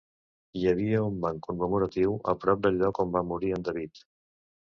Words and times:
Hi 0.59 0.63
havia 0.69 1.01
un 1.09 1.19
banc 1.25 1.43
commemoratiu 1.47 2.15
a 2.33 2.35
prop 2.47 2.65
del 2.65 2.81
lloc 2.81 3.03
on 3.05 3.13
va 3.19 3.23
morir 3.35 3.53
en 3.61 3.69
David. 3.71 4.03